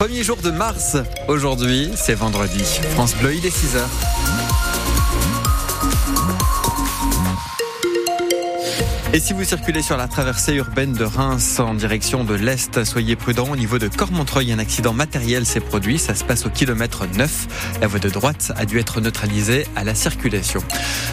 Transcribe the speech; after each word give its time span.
Premier 0.00 0.22
jour 0.22 0.36
de 0.36 0.52
mars, 0.52 0.96
aujourd'hui, 1.26 1.90
c'est 1.96 2.14
vendredi. 2.14 2.62
France 2.92 3.16
Bleu, 3.16 3.34
il 3.34 3.44
est 3.44 3.48
6h. 3.48 4.37
Et 9.14 9.20
si 9.20 9.32
vous 9.32 9.42
circulez 9.42 9.80
sur 9.80 9.96
la 9.96 10.06
traversée 10.06 10.52
urbaine 10.52 10.92
de 10.92 11.04
Reims 11.04 11.60
en 11.60 11.72
direction 11.72 12.24
de 12.24 12.34
l'Est, 12.34 12.84
soyez 12.84 13.16
prudents. 13.16 13.48
Au 13.50 13.56
niveau 13.56 13.78
de 13.78 13.88
Cormontreuil, 13.88 14.52
un 14.52 14.58
accident 14.58 14.92
matériel 14.92 15.46
s'est 15.46 15.60
produit. 15.60 15.98
Ça 15.98 16.14
se 16.14 16.24
passe 16.24 16.44
au 16.44 16.50
kilomètre 16.50 17.06
9. 17.16 17.78
La 17.80 17.86
voie 17.86 18.00
de 18.00 18.10
droite 18.10 18.52
a 18.56 18.66
dû 18.66 18.78
être 18.78 19.00
neutralisée 19.00 19.66
à 19.76 19.84
la 19.84 19.94
circulation. 19.94 20.60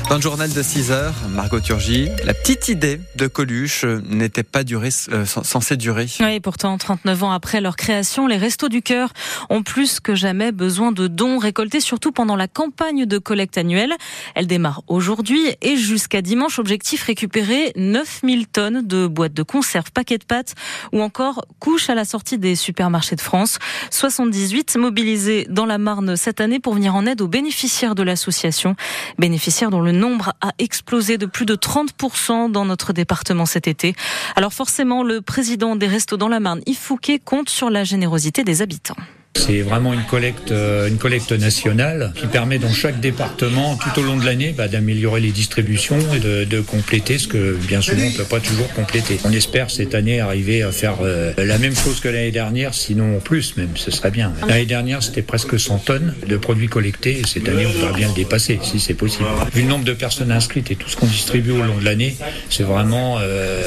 Dans 0.09 0.15
le 0.15 0.21
journal 0.21 0.51
de 0.51 0.61
6 0.61 0.91
heures, 0.91 1.13
Margot 1.29 1.61
Turgy, 1.61 2.09
la 2.25 2.33
petite 2.33 2.67
idée 2.67 2.99
de 3.15 3.27
Coluche 3.27 3.85
n'était 3.85 4.43
pas 4.43 4.65
durée, 4.65 4.89
euh, 5.13 5.25
censée 5.25 5.77
durer. 5.77 6.07
Oui, 6.19 6.41
pourtant, 6.41 6.77
39 6.77 7.23
ans 7.23 7.31
après 7.31 7.61
leur 7.61 7.77
création, 7.77 8.27
les 8.27 8.37
Restos 8.37 8.67
du 8.67 8.81
Cœur 8.81 9.13
ont 9.49 9.63
plus 9.63 10.01
que 10.01 10.15
jamais 10.15 10.51
besoin 10.51 10.91
de 10.91 11.07
dons 11.07 11.37
récoltés, 11.37 11.79
surtout 11.79 12.11
pendant 12.11 12.35
la 12.35 12.49
campagne 12.49 13.05
de 13.05 13.17
collecte 13.19 13.57
annuelle. 13.57 13.93
Elle 14.35 14.47
démarre 14.47 14.81
aujourd'hui 14.87 15.55
et 15.61 15.77
jusqu'à 15.77 16.21
dimanche, 16.21 16.59
objectif 16.59 17.03
récupérer 17.03 17.71
9000 17.91 18.47
tonnes 18.47 18.81
de 18.81 19.07
boîtes 19.07 19.33
de 19.33 19.43
conserve, 19.43 19.91
paquets 19.91 20.17
de 20.17 20.25
pâtes 20.25 20.55
ou 20.91 21.01
encore 21.01 21.45
couches 21.59 21.89
à 21.89 21.95
la 21.95 22.05
sortie 22.05 22.37
des 22.37 22.55
supermarchés 22.55 23.15
de 23.15 23.21
France. 23.21 23.59
78 23.91 24.77
mobilisés 24.77 25.47
dans 25.49 25.65
la 25.65 25.77
Marne 25.77 26.15
cette 26.15 26.41
année 26.41 26.59
pour 26.59 26.73
venir 26.73 26.95
en 26.95 27.05
aide 27.05 27.21
aux 27.21 27.27
bénéficiaires 27.27 27.95
de 27.95 28.03
l'association. 28.03 28.75
Bénéficiaires 29.17 29.69
dont 29.69 29.81
le 29.81 29.91
nombre 29.91 30.33
a 30.41 30.51
explosé 30.59 31.17
de 31.17 31.25
plus 31.25 31.45
de 31.45 31.55
30% 31.55 32.51
dans 32.51 32.65
notre 32.65 32.93
département 32.93 33.45
cet 33.45 33.67
été. 33.67 33.95
Alors 34.35 34.53
forcément, 34.53 35.03
le 35.03 35.21
président 35.21 35.75
des 35.75 35.87
Restos 35.87 36.17
dans 36.17 36.29
la 36.29 36.39
Marne, 36.39 36.61
Yves 36.65 36.77
Fouquet, 36.77 37.19
compte 37.19 37.49
sur 37.49 37.69
la 37.69 37.83
générosité 37.83 38.43
des 38.43 38.61
habitants. 38.61 38.95
C'est 39.35 39.61
vraiment 39.61 39.93
une 39.93 40.05
collecte, 40.05 40.51
euh, 40.51 40.87
une 40.87 40.97
collecte 40.97 41.31
nationale 41.33 42.13
qui 42.15 42.25
permet 42.25 42.57
dans 42.57 42.71
chaque 42.71 42.99
département, 42.99 43.77
tout 43.77 43.99
au 43.99 44.03
long 44.03 44.17
de 44.17 44.25
l'année, 44.25 44.55
bah, 44.57 44.67
d'améliorer 44.67 45.19
les 45.19 45.31
distributions 45.31 45.99
et 46.15 46.19
de, 46.19 46.45
de, 46.45 46.61
compléter 46.61 47.17
ce 47.17 47.27
que 47.27 47.57
bien 47.67 47.81
souvent 47.81 48.03
on 48.03 48.11
ne 48.11 48.15
peut 48.15 48.23
pas 48.23 48.39
toujours 48.39 48.71
compléter. 48.73 49.19
On 49.25 49.31
espère 49.31 49.69
cette 49.69 49.93
année 49.93 50.19
arriver 50.19 50.63
à 50.63 50.71
faire 50.71 50.95
euh, 51.01 51.33
la 51.37 51.57
même 51.57 51.75
chose 51.75 51.99
que 51.99 52.07
l'année 52.07 52.31
dernière, 52.31 52.73
sinon 52.73 53.19
plus 53.19 53.57
même, 53.57 53.69
ce 53.75 53.91
serait 53.91 54.09
bien. 54.09 54.33
L'année 54.47 54.65
dernière, 54.65 55.03
c'était 55.03 55.21
presque 55.21 55.59
100 55.59 55.79
tonnes 55.79 56.15
de 56.27 56.37
produits 56.37 56.69
collectés 56.69 57.19
et 57.19 57.27
cette 57.27 57.47
année, 57.49 57.65
on 57.67 57.73
devrait 57.73 57.97
bien 57.97 58.07
le 58.07 58.15
dépasser 58.15 58.59
si 58.63 58.79
c'est 58.79 58.93
possible. 58.93 59.25
Vu 59.53 59.63
le 59.63 59.67
nombre 59.67 59.85
de 59.85 59.93
personnes 59.93 60.31
inscrites 60.31 60.71
et 60.71 60.75
tout 60.75 60.89
ce 60.89 60.95
qu'on 60.95 61.07
distribue 61.07 61.51
au 61.51 61.61
long 61.61 61.77
de 61.77 61.85
l'année, 61.85 62.15
c'est 62.49 62.63
vraiment 62.63 63.17
euh, 63.19 63.61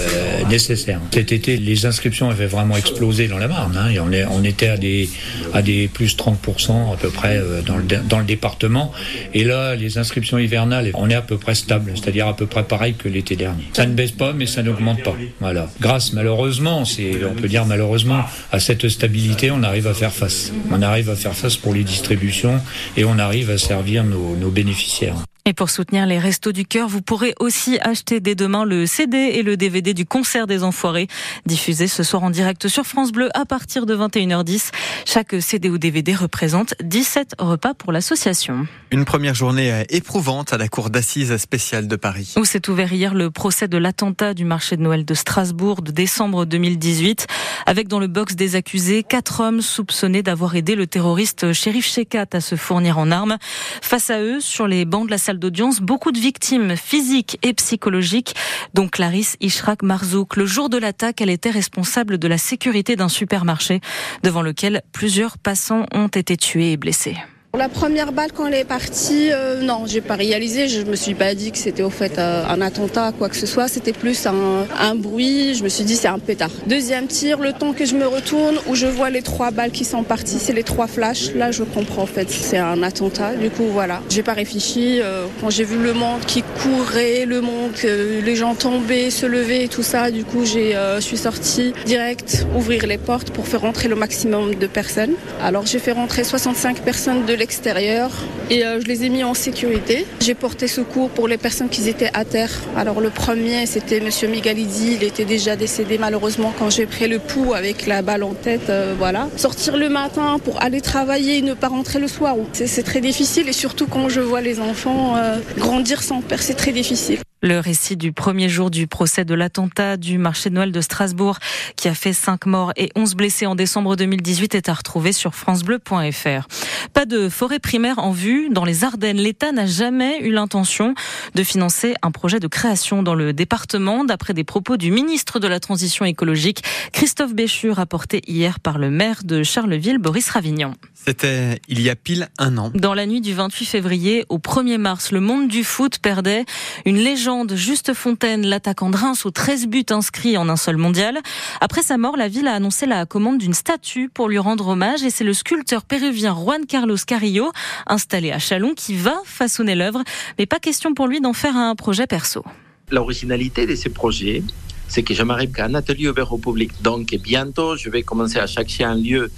nécessaire. 0.48 1.00
Cet 1.12 1.30
été, 1.30 1.56
les 1.58 1.86
inscriptions 1.86 2.30
avaient 2.30 2.46
vraiment 2.46 2.77
explosé 2.77 3.28
dans 3.28 3.39
la 3.39 3.48
Marne. 3.48 3.77
Hein, 3.77 3.91
et 3.91 4.00
on, 4.00 4.11
est, 4.12 4.24
on 4.24 4.42
était 4.42 4.69
à 4.69 4.77
des 4.77 5.08
à 5.52 5.58
des 5.62 5.89
plus 5.89 6.17
30% 6.17 6.92
à 6.92 6.97
peu 6.97 7.09
près 7.09 7.37
euh, 7.37 7.62
dans 7.62 7.77
le, 7.77 7.84
dans 7.84 8.19
le 8.19 8.25
département. 8.25 8.92
Et 9.34 9.45
là, 9.45 9.75
les 9.75 9.98
inscriptions 9.98 10.39
hivernales, 10.39 10.91
on 10.95 11.11
est 11.11 11.14
à 11.14 11.23
peu 11.23 11.39
près 11.39 11.55
stable, 11.55 11.92
c'est-à-dire 11.95 12.27
à 12.28 12.37
peu 12.37 12.47
près 12.47 12.64
pareil 12.64 12.95
que 12.95 13.09
l'été 13.09 13.37
dernier. 13.37 13.64
Ça 13.73 13.86
ne 13.86 13.95
baisse 13.95 14.12
pas, 14.12 14.33
mais 14.33 14.47
ça 14.47 14.62
n'augmente 14.62 15.03
pas. 15.03 15.17
Voilà. 15.41 15.69
Grâce, 15.81 16.12
malheureusement, 16.12 16.84
c'est, 16.84 17.25
on 17.25 17.34
peut 17.34 17.48
dire 17.48 17.67
malheureusement, 17.67 18.23
à 18.53 18.61
cette 18.61 18.89
stabilité, 18.89 19.51
on 19.51 19.62
arrive 19.62 19.86
à 19.86 19.95
faire 19.95 20.12
face. 20.12 20.53
On 20.70 20.83
arrive 20.83 21.11
à 21.11 21.17
faire 21.17 21.34
face 21.34 21.56
pour 21.56 21.75
les 21.75 21.84
distributions 21.84 22.61
et 22.97 23.05
on 23.05 23.19
arrive 23.19 23.51
à 23.51 23.59
servir 23.59 24.05
nos, 24.05 24.36
nos 24.36 24.51
bénéficiaires. 24.51 25.27
Et 25.48 25.54
pour 25.54 25.70
soutenir 25.70 26.04
les 26.04 26.18
Restos 26.18 26.52
du 26.52 26.66
Cœur, 26.66 26.88
vous 26.88 27.00
pourrez 27.00 27.34
aussi 27.41 27.78
acheter 27.80 28.20
dès 28.20 28.34
demain 28.34 28.66
le 28.66 28.84
CD 28.84 29.16
et 29.16 29.42
le 29.42 29.56
DVD 29.56 29.94
du 29.94 30.05
concert 30.05 30.46
des 30.46 30.62
Enfoirés, 30.62 31.08
diffusé 31.46 31.86
ce 31.86 32.02
soir 32.02 32.22
en 32.22 32.28
direct 32.28 32.68
sur 32.68 32.84
France 32.84 33.12
Bleu 33.12 33.30
à 33.32 33.46
partir 33.46 33.86
de 33.86 33.96
21h10. 33.96 34.72
Chaque 35.06 35.40
CD 35.40 35.70
ou 35.70 35.78
DVD 35.78 36.14
représente 36.14 36.74
17 36.82 37.36
repas 37.38 37.72
pour 37.72 37.92
l'association. 37.92 38.66
Une 38.90 39.06
première 39.06 39.34
journée 39.34 39.86
éprouvante 39.88 40.52
à 40.52 40.58
la 40.58 40.68
cour 40.68 40.90
d'assises 40.90 41.34
spéciale 41.38 41.88
de 41.88 41.96
Paris. 41.96 42.34
Où 42.36 42.44
s'est 42.44 42.68
ouvert 42.68 42.92
hier 42.92 43.14
le 43.14 43.30
procès 43.30 43.68
de 43.68 43.78
l'attentat 43.78 44.34
du 44.34 44.44
marché 44.44 44.77
de 44.77 44.83
Noël 44.83 45.06
de 45.06 45.14
Strasbourg 45.14 45.80
de 45.80 45.92
décembre 45.92 46.44
2018, 46.44 47.27
avec 47.64 47.89
dans 47.89 48.00
le 48.00 48.06
box 48.06 48.36
des 48.36 48.55
accusés 48.55 49.02
quatre 49.02 49.40
hommes 49.40 49.62
soupçonnés 49.62 50.23
d'avoir 50.23 50.56
aidé 50.56 50.74
le 50.74 50.86
terroriste 50.86 51.55
Shérif 51.55 51.86
Shekat 51.86 52.27
à 52.34 52.42
se 52.42 52.55
fournir 52.55 52.98
en 52.98 53.11
armes. 53.11 53.39
Face 53.80 54.11
à 54.11 54.20
eux, 54.20 54.40
sur 54.40 54.67
les 54.67 54.84
bancs 54.84 55.06
de 55.06 55.11
la 55.11 55.17
salle 55.17 55.37
d'audience, 55.38 55.80
beaucoup 55.80 56.12
de 56.12 56.18
victimes 56.18 56.76
physiques 56.76 57.38
et 57.42 57.54
psychologiques, 57.54 58.34
dont 58.74 58.88
Clarisse 58.88 59.36
Ishrak 59.40 59.82
Marzouk. 59.82 60.36
Le 60.36 60.46
jour 60.46 60.68
de 60.68 60.78
l'attaque, 60.78 61.20
elle 61.20 61.30
était 61.30 61.50
responsable 61.50 62.18
de 62.18 62.28
la 62.28 62.38
sécurité 62.38 62.96
d'un 62.96 63.08
supermarché 63.08 63.80
devant 64.22 64.42
lequel 64.42 64.82
plusieurs 64.92 65.38
passants 65.38 65.86
ont 65.92 66.08
été 66.08 66.36
tués 66.36 66.72
et 66.72 66.76
blessés. 66.76 67.16
La 67.58 67.69
première 67.69 68.13
balle 68.13 68.30
quand 68.33 68.46
elle 68.46 68.55
est 68.55 68.63
partie, 68.63 69.33
euh, 69.33 69.61
non, 69.61 69.83
j'ai 69.85 70.01
pas 70.01 70.14
réalisé. 70.14 70.69
Je 70.69 70.83
me 70.83 70.95
suis 70.95 71.14
pas 71.14 71.35
dit 71.35 71.51
que 71.51 71.58
c'était 71.58 71.83
au 71.83 71.91
fait 71.91 72.17
euh, 72.17 72.45
un 72.48 72.61
attentat, 72.61 73.11
quoi 73.11 73.29
que 73.29 73.35
ce 73.35 73.46
soit. 73.46 73.67
C'était 73.67 73.92
plus 73.92 74.29
un, 74.29 74.95
bruit. 74.95 75.57
Je 75.57 75.64
me 75.64 75.68
suis 75.68 75.83
dit 75.83 75.97
c'est 75.97 76.07
un 76.07 76.20
pétard. 76.20 76.52
Deuxième 76.68 77.08
tir, 77.08 77.41
le 77.41 77.52
temps 77.52 77.73
que 77.73 77.85
je 77.85 77.97
me 77.97 78.07
retourne, 78.07 78.58
où 78.68 78.77
je 78.77 78.86
vois 78.86 79.11
les 79.11 79.23
trois 79.23 79.51
balles 79.51 79.73
qui 79.73 79.85
sont 79.85 80.05
parties, 80.05 80.39
c'est 80.39 80.52
les 80.52 80.63
trois 80.63 80.86
flashs. 80.86 81.35
Là, 81.35 81.51
je 81.51 81.64
comprends 81.64 82.02
en 82.02 82.07
fait, 82.07 82.30
c'est 82.30 82.58
un 82.58 82.80
attentat. 82.85 83.35
Du 83.35 83.51
coup, 83.51 83.67
voilà. 83.73 84.02
J'ai 84.08 84.23
pas 84.23 84.35
réfléchi. 84.35 85.01
Euh, 85.01 85.27
quand 85.41 85.51
j'ai 85.51 85.64
vu 85.64 85.83
le 85.83 85.95
monde 85.95 86.20
qui 86.29 86.45
courait, 86.63 87.24
le 87.24 87.41
monde, 87.41 87.73
les 87.83 88.36
gens 88.36 88.55
tombaient, 88.55 89.11
se 89.11 89.27
levaient 89.27 89.64
et 89.64 89.68
tout 89.68 89.83
ça, 89.83 90.13
du 90.13 90.23
coup, 90.23 90.45
j'ai, 90.45 90.74
je 90.74 91.01
suis 91.01 91.17
sortie 91.17 91.73
direct 91.86 92.47
ouvrir 92.57 92.86
les 92.86 92.98
portes 92.98 93.30
pour 93.30 93.48
faire 93.48 93.63
rentrer 93.63 93.89
le 93.89 93.97
maximum 93.97 94.55
de 94.55 94.67
personnes. 94.68 95.14
Alors, 95.42 95.67
j'ai 95.67 95.80
fait 95.80 95.91
rentrer 95.92 96.23
65 96.23 96.83
personnes 96.83 97.27
de 97.27 97.35
l'extérieur 97.48 98.11
et 98.51 98.63
euh, 98.63 98.79
je 98.79 98.86
les 98.86 99.05
ai 99.05 99.09
mis 99.09 99.25
en 99.25 99.33
sécurité. 99.33 100.07
J'ai 100.20 100.35
porté 100.35 100.69
secours 100.69 101.09
pour 101.09 101.29
les 101.29 101.39
personnes 101.39 101.70
qui 101.70 101.89
étaient 101.89 102.11
à 102.13 102.27
terre. 102.27 102.51
Alors 102.77 103.01
le 103.01 103.09
premier, 103.09 103.64
c'était 103.64 104.01
Monsieur 104.01 104.29
Migalidi, 104.29 104.98
il 105.01 105.03
était 105.03 105.25
déjà 105.25 105.57
décédé 105.57 105.97
malheureusement 105.97 106.53
quand 106.59 106.69
j'ai 106.69 106.85
pris 106.85 107.09
le 107.09 107.19
pouls 107.19 107.55
avec 107.55 107.86
la 107.86 108.03
balle 108.03 108.23
en 108.23 108.35
tête. 108.35 108.69
Euh, 108.69 108.95
voilà. 108.98 109.29
Sortir 109.36 109.79
le 109.79 109.89
matin 109.89 110.39
pour 110.45 110.61
aller 110.63 110.83
travailler 110.83 111.39
et 111.39 111.42
ne 111.42 111.55
pas 111.55 111.69
rentrer 111.69 111.98
le 111.98 112.09
soir, 112.09 112.36
c'est 112.53 112.83
très 112.83 113.01
difficile 113.01 113.48
et 113.48 113.55
surtout 113.55 113.86
quand 113.86 114.11
je 114.11 114.20
vois 114.20 114.42
les 114.42 114.61
enfants 114.61 115.17
euh, 115.17 115.39
grandir 115.57 116.03
sans 116.03 116.20
père, 116.20 116.42
c'est 116.42 116.55
très 116.55 116.73
difficile. 116.73 117.19
Le 117.40 117.60
récit 117.60 117.96
du 117.96 118.12
premier 118.12 118.48
jour 118.48 118.68
du 118.68 118.88
procès 118.88 119.24
de 119.24 119.32
l'attentat 119.32 119.96
du 119.96 120.18
marché 120.18 120.50
de 120.50 120.56
Noël 120.56 120.72
de 120.72 120.80
Strasbourg 120.80 121.38
qui 121.76 121.86
a 121.86 121.94
fait 121.94 122.12
5 122.12 122.46
morts 122.46 122.72
et 122.76 122.90
11 122.96 123.14
blessés 123.14 123.46
en 123.46 123.54
décembre 123.54 123.94
2018 123.94 124.56
est 124.56 124.68
à 124.68 124.74
retrouver 124.74 125.12
sur 125.12 125.36
francebleu.fr. 125.36 126.48
Pas 126.94 127.06
de 127.06 127.28
forêt 127.28 127.60
primaire 127.60 128.00
en 128.00 128.10
vue 128.10 128.49
dans 128.50 128.64
les 128.64 128.82
Ardennes. 128.82 129.19
L'État 129.19 129.52
n'a 129.52 129.66
jamais 129.66 130.19
eu 130.22 130.32
l'intention 130.32 130.94
de 131.37 131.44
financer 131.44 131.94
un 132.02 132.10
projet 132.10 132.40
de 132.40 132.49
création 132.49 133.04
dans 133.04 133.14
le 133.14 133.32
département, 133.32 134.05
d'après 134.05 134.34
des 134.34 134.43
propos 134.43 134.76
du 134.76 134.90
ministre 134.90 135.38
de 135.38 135.46
la 135.46 135.60
Transition 135.60 136.05
écologique, 136.05 136.64
Christophe 136.93 137.34
Béchu, 137.34 137.70
rapporté 137.70 138.20
hier 138.26 138.58
par 138.58 138.78
le 138.78 138.90
maire 138.90 139.22
de 139.22 139.44
Charleville, 139.44 139.99
Boris 139.99 140.28
Ravignon. 140.28 140.72
C'était 140.93 141.60
il 141.69 141.81
y 141.81 141.88
a 141.88 141.94
pile 141.94 142.28
un 142.38 142.58
an. 142.58 142.72
Dans 142.75 142.94
la 142.94 143.06
nuit 143.06 143.20
du 143.20 143.32
28 143.32 143.64
février 143.64 144.25
au 144.28 144.38
1er 144.38 144.78
mars, 144.78 145.12
le 145.12 145.20
monde 145.20 145.46
du 145.46 145.62
foot 145.62 146.00
perdait 146.00 146.44
une 146.84 146.96
légende. 146.96 147.27
Juste 147.55 147.93
Fontaine, 147.93 148.46
l'attaquant 148.46 148.88
de 148.88 148.96
Reims 148.96 149.26
aux 149.26 149.31
13 149.31 149.66
buts 149.66 149.84
inscrits 149.90 150.38
en 150.38 150.49
un 150.49 150.56
seul 150.56 150.78
mondial. 150.78 151.19
Après 151.61 151.82
sa 151.82 151.99
mort, 151.99 152.16
la 152.16 152.26
ville 152.26 152.49
a 152.49 152.55
annoncé 152.55 152.87
la 152.87 153.05
commande 153.05 153.37
d'une 153.37 153.52
statue 153.52 154.08
pour 154.08 154.31
lui 154.31 154.38
rendre 154.38 154.69
hommage 154.69 155.02
et 155.02 155.11
c'est 155.11 155.25
le 155.25 155.34
sculpteur 155.34 155.84
péruvien 155.84 156.34
Juan 156.34 156.64
Carlos 156.64 156.96
Carrillo, 157.06 157.52
installé 157.87 158.32
à 158.32 158.38
Chalon, 158.38 158.72
qui 158.75 158.94
va 158.94 159.20
façonner 159.26 159.75
l'œuvre. 159.75 160.02
Mais 160.38 160.46
pas 160.46 160.58
question 160.58 160.94
pour 160.94 161.06
lui 161.06 161.20
d'en 161.20 161.34
faire 161.34 161.55
un 161.55 161.75
projet 161.75 162.06
perso. 162.06 162.43
L'originalité 162.90 163.67
de 163.67 163.75
ces 163.75 163.90
projets, 163.90 164.43
c'est 164.88 165.02
que 165.02 165.12
je 165.12 165.22
m'arrive 165.22 165.52
qu'à 165.52 165.67
un 165.67 165.75
atelier 165.75 166.08
ouvert 166.08 166.32
au 166.32 166.38
public. 166.38 166.70
Donc 166.81 167.14
bientôt, 167.22 167.76
je 167.76 167.90
vais 167.90 168.02
commencer 168.02 168.38
à 168.38 168.46
chercher 168.46 168.84
un 168.84 168.94
lieu 168.94 169.31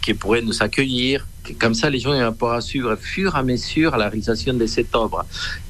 qui 0.00 0.14
pourrait 0.14 0.42
nous 0.42 0.62
accueillir. 0.62 1.26
Comme 1.58 1.74
ça, 1.74 1.90
les 1.90 1.98
gens 1.98 2.12
vont 2.12 2.32
pouvoir 2.32 2.62
suivre 2.62 2.94
fur 2.96 3.34
à 3.34 3.42
mesure 3.42 3.96
la 3.96 4.08
réalisation 4.08 4.54
de 4.54 4.66
cette 4.66 4.94
œuvre. 4.94 5.24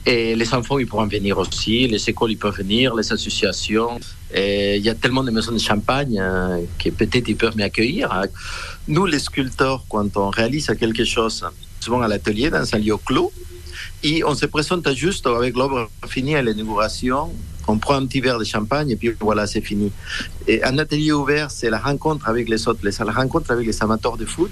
Et 0.05 0.37
les 0.37 0.53
enfants, 0.53 0.79
ils 0.79 0.87
pourront 0.87 1.07
venir 1.07 1.39
aussi, 1.39 1.89
les 1.89 2.11
écoles, 2.11 2.33
ils 2.33 2.39
peuvent 2.39 2.57
venir, 2.57 2.95
les 2.95 3.11
associations. 3.11 3.99
Il 4.35 4.83
y 4.83 4.89
a 4.91 4.95
tellement 4.95 5.25
de 5.25 5.31
maisons 5.31 5.53
de 5.53 5.59
champagne 5.59 6.19
hein, 6.19 6.61
que 6.79 6.91
peut-être 6.91 7.29
ils 7.29 7.37
peuvent 7.37 7.57
m'accueillir. 7.57 8.11
Nous, 8.89 9.07
les 9.07 9.19
sculpteurs, 9.19 9.85
quand 9.89 10.17
on 10.17 10.29
réalise 10.29 10.67
quelque 10.79 11.05
chose, 11.05 11.45
souvent 11.81 12.03
à 12.03 12.09
l'atelier, 12.09 12.51
dans 12.51 12.75
un 12.75 12.79
lieu 12.79 12.97
clos, 12.99 13.33
et 14.03 14.25
on 14.25 14.35
se 14.35 14.47
présente 14.47 14.93
juste 14.95 15.27
avec 15.27 15.57
l'œuvre 15.57 15.91
finie 16.07 16.37
à 16.37 16.43
l'inauguration 16.43 17.31
On 17.73 17.79
prend 17.79 17.95
un 17.95 18.05
petit 18.05 18.21
verre 18.21 18.39
de 18.39 18.45
champagne 18.45 18.91
et 18.91 18.97
puis 18.97 19.13
voilà, 19.19 19.47
c'est 19.47 19.63
fini. 19.63 19.91
Et 20.47 20.63
un 20.63 20.77
atelier 20.77 21.13
ouvert, 21.13 21.51
c'est 21.51 21.71
la 21.71 21.79
rencontre 21.79 22.29
avec 22.29 22.49
les 22.51 22.69
autres, 22.69 22.81
la 22.85 23.13
rencontre 23.13 23.51
avec 23.51 23.67
les 23.67 23.83
amateurs 23.83 24.19
de 24.19 24.27
foot. 24.27 24.51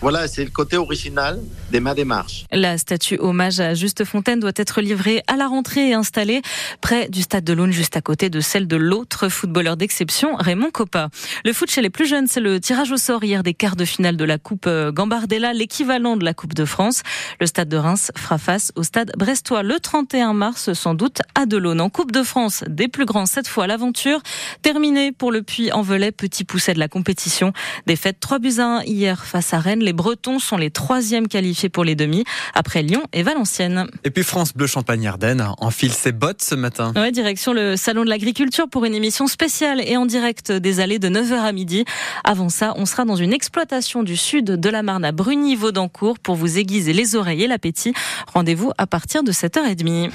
Voilà, 0.00 0.26
c'est 0.26 0.44
le 0.44 0.50
côté 0.50 0.78
original 0.78 1.38
de 1.70 1.78
ma 1.80 1.94
démarche. 1.94 2.46
La 2.50 2.78
statue 2.78 3.18
hommage 3.18 3.60
à 3.60 3.74
Juste 3.74 4.04
Fontaine 4.04 4.40
doit 4.40 4.52
être 4.56 4.80
livrée 4.80 5.22
à 5.26 5.36
la 5.36 5.48
rentrée 5.48 5.90
et 5.90 5.94
installée 5.94 6.40
près 6.80 7.10
du 7.10 7.20
stade 7.20 7.44
de 7.44 7.52
l'Aune, 7.52 7.72
juste 7.72 7.94
à 7.96 8.00
côté 8.00 8.30
de 8.30 8.40
celle 8.40 8.66
de 8.66 8.76
l'autre 8.76 9.28
footballeur 9.28 9.76
d'exception, 9.76 10.36
Raymond 10.36 10.70
Coppa. 10.70 11.10
Le 11.44 11.52
foot 11.52 11.70
chez 11.70 11.82
les 11.82 11.90
plus 11.90 12.06
jeunes, 12.06 12.26
c'est 12.26 12.40
le 12.40 12.58
tirage 12.58 12.90
au 12.90 12.96
sort 12.96 13.22
hier 13.22 13.42
des 13.42 13.52
quarts 13.52 13.76
de 13.76 13.84
finale 13.84 14.16
de 14.16 14.24
la 14.24 14.38
Coupe 14.38 14.66
euh, 14.66 14.92
Gambardella, 14.92 15.52
l'équivalent 15.52 16.16
de 16.16 16.24
la 16.24 16.32
Coupe 16.32 16.54
de 16.54 16.64
France. 16.64 17.02
Le 17.38 17.46
stade 17.46 17.68
de 17.68 17.76
Reims 17.76 18.12
fera 18.16 18.38
face 18.38 18.72
au 18.76 18.82
stade 18.82 19.12
brestois 19.18 19.62
le 19.62 19.78
31 19.78 20.32
mars, 20.32 20.72
sans 20.72 20.94
doute 20.94 21.20
à 21.34 21.46
Delaune. 21.46 21.80
En 21.80 21.90
Coupe 21.90 22.12
de 22.12 22.22
France, 22.22 22.61
des 22.68 22.88
plus 22.88 23.04
grands 23.04 23.26
cette 23.26 23.48
fois 23.48 23.66
l'aventure. 23.66 24.20
Terminée 24.62 25.12
pour 25.12 25.32
le 25.32 25.42
Puy-en-Velay, 25.42 26.12
petit 26.12 26.44
pousset 26.44 26.74
de 26.74 26.78
la 26.78 26.88
compétition. 26.88 27.52
Défaite 27.86 28.18
3 28.20 28.38
buts 28.38 28.54
à 28.58 28.78
1 28.78 28.82
hier 28.84 29.24
face 29.24 29.54
à 29.54 29.58
Rennes. 29.58 29.82
Les 29.82 29.92
Bretons 29.92 30.38
sont 30.38 30.56
les 30.56 30.70
troisièmes 30.70 31.28
qualifiés 31.28 31.68
pour 31.68 31.84
les 31.84 31.94
demi, 31.94 32.24
après 32.54 32.82
Lyon 32.82 33.02
et 33.12 33.22
Valenciennes. 33.22 33.86
Et 34.04 34.10
puis 34.10 34.24
France 34.24 34.52
Bleu 34.54 34.66
Champagne-Ardenne 34.66 35.46
enfile 35.58 35.92
ses 35.92 36.12
bottes 36.12 36.42
ce 36.42 36.54
matin. 36.54 36.92
Ouais, 36.96 37.12
direction 37.12 37.52
le 37.52 37.76
Salon 37.76 38.04
de 38.04 38.08
l'Agriculture 38.08 38.68
pour 38.68 38.84
une 38.84 38.94
émission 38.94 39.26
spéciale 39.26 39.80
et 39.86 39.96
en 39.96 40.06
direct 40.06 40.52
des 40.52 40.80
allées 40.80 40.98
de 40.98 41.08
9h 41.08 41.34
à 41.34 41.52
midi. 41.52 41.84
Avant 42.24 42.48
ça, 42.48 42.74
on 42.76 42.86
sera 42.86 43.04
dans 43.04 43.16
une 43.16 43.32
exploitation 43.32 44.02
du 44.02 44.16
sud 44.16 44.44
de 44.44 44.68
la 44.68 44.82
Marne 44.82 45.04
à 45.04 45.12
Bruni-Vaudancourt 45.12 46.18
pour 46.18 46.36
vous 46.36 46.58
aiguiser 46.58 46.92
les 46.92 47.16
oreilles 47.16 47.44
et 47.44 47.46
l'appétit. 47.46 47.92
Rendez-vous 48.32 48.72
à 48.78 48.86
partir 48.86 49.22
de 49.22 49.32
7h30. 49.32 50.10